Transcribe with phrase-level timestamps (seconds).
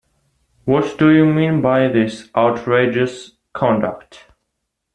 [0.65, 4.25] What do you mean by this outrageous conduct.